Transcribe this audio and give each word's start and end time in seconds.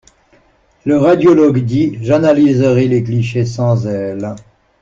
Le 0.83 0.97
radiologue 0.97 1.59
dit: 1.63 1.99
j'analyserai 2.01 2.87
les 2.87 3.03
clichés 3.03 3.45
sans 3.45 3.75
zèle! 3.75 4.33